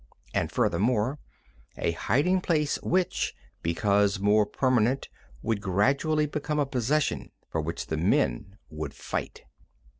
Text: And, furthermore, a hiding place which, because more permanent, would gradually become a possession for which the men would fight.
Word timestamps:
And, 0.33 0.51
furthermore, 0.51 1.19
a 1.77 1.91
hiding 1.91 2.41
place 2.41 2.81
which, 2.81 3.35
because 3.61 4.19
more 4.19 4.47
permanent, 4.47 5.09
would 5.43 5.61
gradually 5.61 6.25
become 6.25 6.57
a 6.57 6.65
possession 6.65 7.29
for 7.47 7.61
which 7.61 7.85
the 7.85 7.97
men 7.97 8.57
would 8.71 8.95
fight. 8.95 9.43